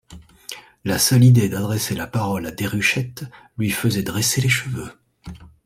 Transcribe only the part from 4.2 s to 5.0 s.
les cheveux.